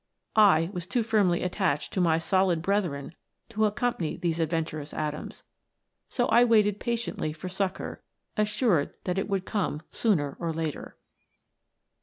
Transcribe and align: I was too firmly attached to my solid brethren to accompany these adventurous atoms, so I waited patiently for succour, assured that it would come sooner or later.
I 0.35 0.71
was 0.73 0.87
too 0.87 1.03
firmly 1.03 1.43
attached 1.43 1.93
to 1.93 2.01
my 2.01 2.17
solid 2.17 2.63
brethren 2.63 3.13
to 3.49 3.65
accompany 3.65 4.17
these 4.17 4.39
adventurous 4.39 4.95
atoms, 4.95 5.43
so 6.09 6.25
I 6.29 6.43
waited 6.43 6.79
patiently 6.79 7.33
for 7.33 7.49
succour, 7.49 8.01
assured 8.35 8.95
that 9.03 9.19
it 9.19 9.29
would 9.29 9.45
come 9.45 9.83
sooner 9.91 10.35
or 10.39 10.51
later. 10.53 10.97